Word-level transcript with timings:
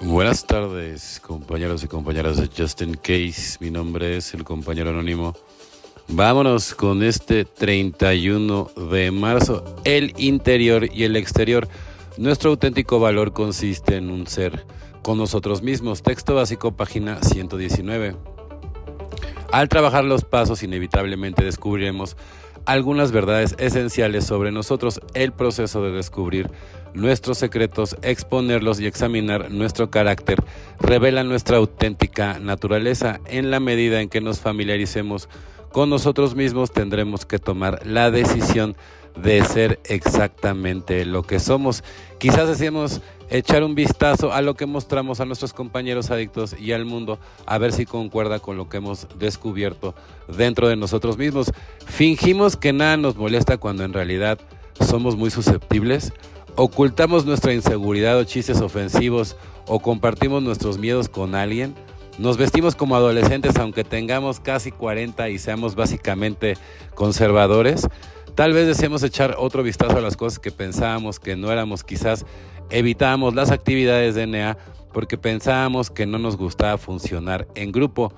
Buenas 0.00 0.46
tardes, 0.46 1.20
compañeros 1.20 1.82
y 1.82 1.88
compañeras 1.88 2.36
de 2.36 2.48
Justin 2.56 2.94
Case. 2.94 3.58
Mi 3.58 3.68
nombre 3.68 4.16
es 4.16 4.32
el 4.32 4.44
compañero 4.44 4.90
anónimo. 4.90 5.34
Vámonos 6.06 6.72
con 6.76 7.02
este 7.02 7.44
31 7.44 8.70
de 8.92 9.10
marzo. 9.10 9.64
El 9.84 10.14
interior 10.16 10.88
y 10.94 11.02
el 11.02 11.16
exterior. 11.16 11.68
Nuestro 12.16 12.50
auténtico 12.50 13.00
valor 13.00 13.32
consiste 13.32 13.96
en 13.96 14.10
un 14.10 14.28
ser 14.28 14.66
con 15.02 15.18
nosotros 15.18 15.62
mismos. 15.62 16.02
Texto 16.02 16.36
básico, 16.36 16.76
página 16.76 17.20
119. 17.20 18.14
Al 19.50 19.68
trabajar 19.68 20.04
los 20.04 20.24
pasos, 20.24 20.62
inevitablemente 20.62 21.44
descubriremos 21.44 22.16
algunas 22.66 23.12
verdades 23.12 23.54
esenciales 23.58 24.24
sobre 24.24 24.52
nosotros, 24.52 25.00
el 25.14 25.32
proceso 25.32 25.82
de 25.82 25.92
descubrir 25.92 26.50
nuestros 26.94 27.38
secretos, 27.38 27.96
exponerlos 28.02 28.80
y 28.80 28.86
examinar 28.86 29.50
nuestro 29.50 29.90
carácter 29.90 30.38
revela 30.80 31.24
nuestra 31.24 31.58
auténtica 31.58 32.38
naturaleza. 32.38 33.20
En 33.26 33.50
la 33.50 33.60
medida 33.60 34.00
en 34.00 34.08
que 34.08 34.20
nos 34.20 34.40
familiaricemos 34.40 35.28
con 35.72 35.90
nosotros 35.90 36.34
mismos, 36.34 36.72
tendremos 36.72 37.26
que 37.26 37.38
tomar 37.38 37.86
la 37.86 38.10
decisión 38.10 38.76
de 39.22 39.44
ser 39.44 39.80
exactamente 39.84 41.04
lo 41.04 41.22
que 41.22 41.40
somos. 41.40 41.82
Quizás 42.18 42.48
decimos 42.48 43.00
echar 43.30 43.62
un 43.62 43.74
vistazo 43.74 44.32
a 44.32 44.42
lo 44.42 44.54
que 44.54 44.66
mostramos 44.66 45.20
a 45.20 45.24
nuestros 45.24 45.52
compañeros 45.52 46.10
adictos 46.10 46.56
y 46.58 46.72
al 46.72 46.84
mundo, 46.84 47.18
a 47.46 47.58
ver 47.58 47.72
si 47.72 47.84
concuerda 47.84 48.38
con 48.38 48.56
lo 48.56 48.68
que 48.68 48.78
hemos 48.78 49.06
descubierto 49.18 49.94
dentro 50.28 50.68
de 50.68 50.76
nosotros 50.76 51.18
mismos. 51.18 51.52
Fingimos 51.86 52.56
que 52.56 52.72
nada 52.72 52.96
nos 52.96 53.16
molesta 53.16 53.58
cuando 53.58 53.84
en 53.84 53.92
realidad 53.92 54.38
somos 54.80 55.16
muy 55.16 55.30
susceptibles. 55.30 56.12
Ocultamos 56.56 57.24
nuestra 57.24 57.52
inseguridad 57.52 58.18
o 58.18 58.24
chistes 58.24 58.60
ofensivos 58.60 59.36
o 59.66 59.80
compartimos 59.80 60.42
nuestros 60.42 60.78
miedos 60.78 61.08
con 61.08 61.34
alguien. 61.34 61.74
Nos 62.18 62.36
vestimos 62.36 62.74
como 62.74 62.96
adolescentes 62.96 63.56
aunque 63.56 63.84
tengamos 63.84 64.40
casi 64.40 64.72
40 64.72 65.28
y 65.28 65.38
seamos 65.38 65.76
básicamente 65.76 66.56
conservadores. 66.94 67.86
Tal 68.38 68.52
vez 68.52 68.68
deseemos 68.68 69.02
echar 69.02 69.34
otro 69.36 69.64
vistazo 69.64 69.98
a 69.98 70.00
las 70.00 70.16
cosas 70.16 70.38
que 70.38 70.52
pensábamos 70.52 71.18
que 71.18 71.34
no 71.34 71.50
éramos, 71.50 71.82
quizás 71.82 72.24
evitábamos 72.70 73.34
las 73.34 73.50
actividades 73.50 74.14
de 74.14 74.28
NEA 74.28 74.56
porque 74.92 75.18
pensábamos 75.18 75.90
que 75.90 76.06
no 76.06 76.18
nos 76.18 76.36
gustaba 76.36 76.78
funcionar 76.78 77.48
en 77.56 77.72
grupo. 77.72 78.12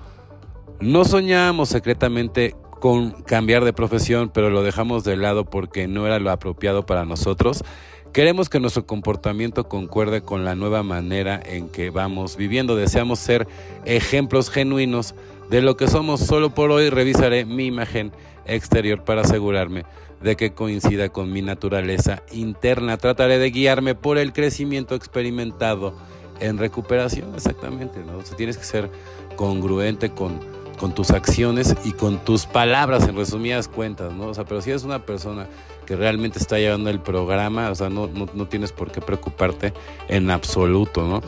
No 0.79 1.05
soñábamos 1.05 1.69
secretamente 1.69 2.55
con 2.79 3.23
cambiar 3.23 3.65
de 3.65 3.73
profesión, 3.73 4.29
pero 4.31 4.51
lo 4.51 4.61
dejamos 4.61 5.03
de 5.03 5.17
lado 5.17 5.45
porque 5.45 5.87
no 5.87 6.05
era 6.05 6.19
lo 6.19 6.29
apropiado 6.29 6.85
para 6.85 7.03
nosotros. 7.03 7.63
Queremos 8.13 8.49
que 8.49 8.59
nuestro 8.59 8.85
comportamiento 8.85 9.69
concuerde 9.69 10.21
con 10.21 10.43
la 10.43 10.53
nueva 10.53 10.83
manera 10.83 11.41
en 11.45 11.69
que 11.69 11.91
vamos 11.91 12.35
viviendo. 12.35 12.75
Deseamos 12.75 13.19
ser 13.19 13.47
ejemplos 13.85 14.49
genuinos 14.49 15.15
de 15.49 15.61
lo 15.61 15.77
que 15.77 15.87
somos. 15.87 16.19
Solo 16.19 16.53
por 16.53 16.71
hoy 16.71 16.89
revisaré 16.89 17.45
mi 17.45 17.67
imagen 17.67 18.11
exterior 18.45 19.05
para 19.05 19.21
asegurarme 19.21 19.85
de 20.21 20.35
que 20.35 20.51
coincida 20.51 21.07
con 21.07 21.31
mi 21.31 21.41
naturaleza 21.41 22.21
interna. 22.33 22.97
Trataré 22.97 23.39
de 23.39 23.49
guiarme 23.49 23.95
por 23.95 24.17
el 24.17 24.33
crecimiento 24.33 24.93
experimentado 24.95 25.93
en 26.41 26.57
recuperación, 26.57 27.33
exactamente, 27.33 28.01
¿no? 28.05 28.17
O 28.17 28.35
tienes 28.35 28.57
que 28.57 28.65
ser 28.65 28.89
congruente 29.37 30.09
con, 30.09 30.41
con 30.81 30.95
tus 30.95 31.11
acciones 31.11 31.75
y 31.85 31.91
con 31.91 32.17
tus 32.17 32.47
palabras, 32.47 33.07
en 33.07 33.15
resumidas 33.15 33.67
cuentas, 33.67 34.11
¿no? 34.13 34.25
O 34.29 34.33
sea, 34.33 34.45
pero 34.45 34.63
si 34.63 34.71
eres 34.71 34.83
una 34.83 35.05
persona 35.05 35.45
que 35.85 35.95
realmente 35.95 36.39
está 36.39 36.57
llevando 36.57 36.89
el 36.89 36.99
programa, 36.99 37.69
o 37.69 37.75
sea, 37.75 37.89
no, 37.89 38.07
no, 38.07 38.27
no 38.33 38.47
tienes 38.47 38.71
por 38.71 38.91
qué 38.91 38.99
preocuparte 38.99 39.73
en 40.07 40.31
absoluto, 40.31 41.07
¿no? 41.07 41.21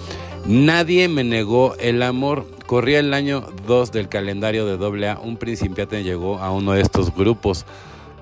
Nadie 0.47 1.07
me 1.07 1.23
negó 1.23 1.75
el 1.79 2.01
amor. 2.01 2.47
Corría 2.65 2.99
el 2.99 3.13
año 3.13 3.45
2 3.67 3.91
del 3.91 4.09
calendario 4.09 4.65
de 4.65 5.07
AA, 5.07 5.19
un 5.19 5.37
principiante 5.37 6.03
llegó 6.03 6.39
a 6.39 6.49
uno 6.49 6.71
de 6.71 6.81
estos 6.81 7.13
grupos. 7.13 7.63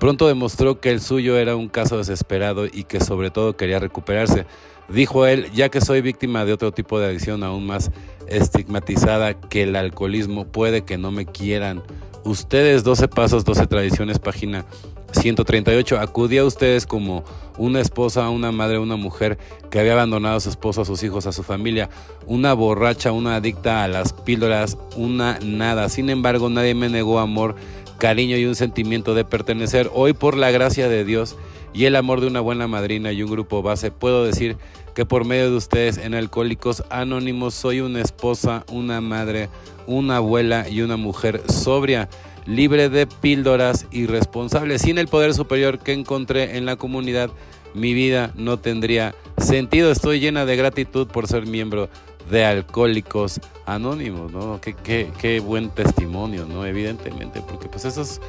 Pronto 0.02 0.26
demostró 0.26 0.80
que 0.80 0.90
el 0.90 1.00
suyo 1.00 1.38
era 1.38 1.54
un 1.54 1.68
caso 1.68 1.96
desesperado 1.96 2.66
y 2.66 2.82
que 2.82 2.98
sobre 2.98 3.30
todo 3.30 3.56
quería 3.56 3.78
recuperarse. 3.78 4.46
Dijo 4.88 5.26
él, 5.26 5.48
ya 5.52 5.68
que 5.68 5.80
soy 5.80 6.00
víctima 6.00 6.44
de 6.44 6.52
otro 6.52 6.72
tipo 6.72 6.98
de 6.98 7.06
adicción 7.06 7.44
aún 7.44 7.66
más 7.66 7.92
estigmatizada 8.26 9.34
que 9.34 9.62
el 9.62 9.76
alcoholismo, 9.76 10.44
puede 10.44 10.82
que 10.82 10.98
no 10.98 11.12
me 11.12 11.24
quieran. 11.24 11.84
Ustedes, 12.24 12.82
12 12.82 13.06
pasos, 13.06 13.44
12 13.44 13.68
tradiciones, 13.68 14.18
página 14.18 14.64
138. 15.12 16.00
Acudía 16.00 16.40
a 16.40 16.46
ustedes 16.46 16.84
como 16.84 17.22
una 17.56 17.80
esposa, 17.80 18.28
una 18.28 18.50
madre, 18.50 18.80
una 18.80 18.96
mujer 18.96 19.38
que 19.70 19.78
había 19.78 19.92
abandonado 19.92 20.36
a 20.36 20.40
su 20.40 20.48
esposo, 20.48 20.82
a 20.82 20.84
sus 20.84 21.00
hijos, 21.04 21.26
a 21.26 21.32
su 21.32 21.44
familia, 21.44 21.90
una 22.26 22.54
borracha, 22.54 23.12
una 23.12 23.36
adicta 23.36 23.84
a 23.84 23.88
las 23.88 24.12
píldoras, 24.12 24.78
una 24.96 25.38
nada. 25.44 25.88
Sin 25.88 26.10
embargo, 26.10 26.50
nadie 26.50 26.74
me 26.74 26.88
negó 26.88 27.20
amor 27.20 27.54
cariño 28.02 28.36
y 28.36 28.46
un 28.46 28.56
sentimiento 28.56 29.14
de 29.14 29.24
pertenecer. 29.24 29.88
Hoy 29.94 30.12
por 30.12 30.36
la 30.36 30.50
gracia 30.50 30.88
de 30.88 31.04
Dios 31.04 31.36
y 31.72 31.84
el 31.84 31.94
amor 31.94 32.20
de 32.20 32.26
una 32.26 32.40
buena 32.40 32.66
madrina 32.66 33.12
y 33.12 33.22
un 33.22 33.30
grupo 33.30 33.62
base, 33.62 33.92
puedo 33.92 34.24
decir 34.24 34.56
que 34.92 35.06
por 35.06 35.24
medio 35.24 35.48
de 35.48 35.56
ustedes 35.56 35.98
en 35.98 36.14
Alcohólicos 36.14 36.82
Anónimos 36.90 37.54
soy 37.54 37.80
una 37.80 38.00
esposa, 38.00 38.64
una 38.72 39.00
madre, 39.00 39.50
una 39.86 40.16
abuela 40.16 40.68
y 40.68 40.80
una 40.80 40.96
mujer 40.96 41.42
sobria, 41.48 42.08
libre 42.44 42.88
de 42.88 43.06
píldoras 43.06 43.86
y 43.92 44.06
responsable. 44.06 44.80
Sin 44.80 44.98
el 44.98 45.06
poder 45.06 45.32
superior 45.32 45.78
que 45.78 45.92
encontré 45.92 46.56
en 46.56 46.66
la 46.66 46.74
comunidad, 46.74 47.30
mi 47.72 47.94
vida 47.94 48.32
no 48.34 48.58
tendría 48.58 49.14
sentido. 49.38 49.92
Estoy 49.92 50.18
llena 50.18 50.44
de 50.44 50.56
gratitud 50.56 51.06
por 51.06 51.28
ser 51.28 51.46
miembro 51.46 51.88
de 52.30 52.44
Alcohólicos 52.44 53.40
Anónimos, 53.66 54.32
¿no? 54.32 54.60
Qué, 54.60 54.74
qué, 54.74 55.10
qué 55.20 55.40
buen 55.40 55.70
testimonio, 55.70 56.46
¿no? 56.46 56.64
Evidentemente, 56.66 57.42
porque 57.42 57.68
pues 57.68 57.84
esos... 57.84 58.20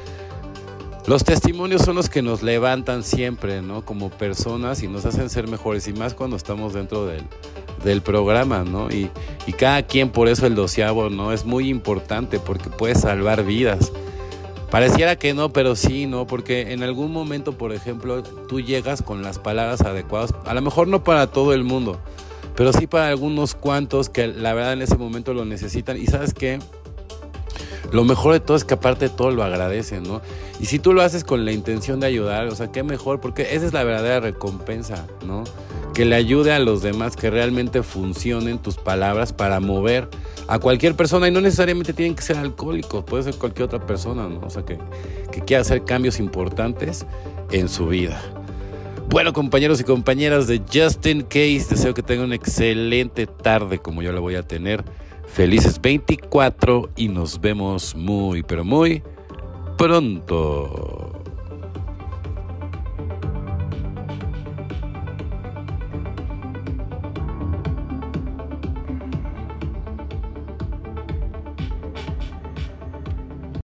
Los 1.06 1.22
testimonios 1.22 1.82
son 1.82 1.96
los 1.96 2.08
que 2.08 2.22
nos 2.22 2.42
levantan 2.42 3.02
siempre, 3.02 3.60
¿no? 3.60 3.84
Como 3.84 4.08
personas 4.08 4.82
y 4.82 4.88
nos 4.88 5.04
hacen 5.04 5.28
ser 5.28 5.48
mejores 5.48 5.86
y 5.86 5.92
más 5.92 6.14
cuando 6.14 6.36
estamos 6.36 6.72
dentro 6.72 7.04
del, 7.04 7.22
del 7.84 8.00
programa, 8.00 8.64
¿no? 8.64 8.90
Y, 8.90 9.10
y, 9.46 9.52
cada 9.52 9.82
quien, 9.82 10.08
por 10.08 10.28
eso 10.28 10.46
el 10.46 10.54
doceavo, 10.54 11.10
¿no? 11.10 11.32
Es 11.32 11.44
muy 11.44 11.68
importante 11.68 12.38
porque 12.38 12.70
puede 12.70 12.94
salvar 12.94 13.44
vidas. 13.44 13.92
Pareciera 14.70 15.16
que 15.16 15.34
no, 15.34 15.52
pero 15.52 15.76
sí, 15.76 16.06
¿no? 16.06 16.26
Porque 16.26 16.72
en 16.72 16.82
algún 16.82 17.12
momento, 17.12 17.52
por 17.56 17.72
ejemplo, 17.72 18.22
tú 18.22 18.60
llegas 18.60 19.02
con 19.02 19.22
las 19.22 19.38
palabras 19.38 19.82
adecuadas, 19.82 20.34
a 20.46 20.54
lo 20.54 20.62
mejor 20.62 20.88
no 20.88 21.04
para 21.04 21.28
todo 21.28 21.52
el 21.52 21.62
mundo, 21.62 22.00
pero 22.56 22.72
sí 22.72 22.86
para 22.86 23.08
algunos 23.08 23.54
cuantos 23.54 24.08
que 24.08 24.28
la 24.28 24.54
verdad 24.54 24.74
en 24.74 24.82
ese 24.82 24.96
momento 24.96 25.34
lo 25.34 25.44
necesitan. 25.44 25.96
Y 26.00 26.06
sabes 26.06 26.34
qué? 26.34 26.58
Lo 27.92 28.04
mejor 28.04 28.32
de 28.32 28.40
todo 28.40 28.56
es 28.56 28.64
que 28.64 28.74
aparte 28.74 29.08
de 29.08 29.14
todo 29.14 29.30
lo 29.30 29.44
agradecen, 29.44 30.02
¿no? 30.02 30.20
Y 30.58 30.66
si 30.66 30.78
tú 30.78 30.92
lo 30.92 31.02
haces 31.02 31.22
con 31.22 31.44
la 31.44 31.52
intención 31.52 32.00
de 32.00 32.06
ayudar, 32.06 32.48
o 32.48 32.54
sea, 32.54 32.72
qué 32.72 32.82
mejor, 32.82 33.20
porque 33.20 33.54
esa 33.54 33.66
es 33.66 33.72
la 33.72 33.84
verdadera 33.84 34.20
recompensa, 34.20 35.06
¿no? 35.24 35.44
Que 35.94 36.04
le 36.04 36.16
ayude 36.16 36.52
a 36.52 36.58
los 36.58 36.82
demás, 36.82 37.14
que 37.14 37.30
realmente 37.30 37.82
funcionen 37.82 38.58
tus 38.58 38.76
palabras 38.76 39.32
para 39.32 39.60
mover 39.60 40.08
a 40.48 40.58
cualquier 40.58 40.96
persona 40.96 41.28
y 41.28 41.30
no 41.30 41.40
necesariamente 41.40 41.92
tienen 41.92 42.16
que 42.16 42.22
ser 42.22 42.36
alcohólicos, 42.36 43.04
puede 43.04 43.22
ser 43.22 43.34
cualquier 43.36 43.66
otra 43.66 43.86
persona, 43.86 44.28
¿no? 44.28 44.40
O 44.44 44.50
sea, 44.50 44.64
que, 44.64 44.78
que 45.30 45.42
quiera 45.42 45.60
hacer 45.60 45.84
cambios 45.84 46.18
importantes 46.18 47.06
en 47.52 47.68
su 47.68 47.86
vida. 47.86 48.20
Bueno, 49.08 49.32
compañeros 49.32 49.80
y 49.80 49.84
compañeras 49.84 50.46
de 50.46 50.60
Justin 50.72 51.22
Case, 51.22 51.66
deseo 51.70 51.94
que 51.94 52.02
tengan 52.02 52.26
una 52.26 52.34
excelente 52.34 53.26
tarde 53.26 53.78
como 53.78 54.02
yo 54.02 54.12
la 54.12 54.20
voy 54.20 54.34
a 54.34 54.42
tener. 54.42 54.84
Felices 55.26 55.80
24 55.80 56.90
y 56.96 57.08
nos 57.08 57.40
vemos 57.40 57.94
muy, 57.94 58.42
pero 58.42 58.64
muy 58.64 59.02
pronto. 59.76 61.03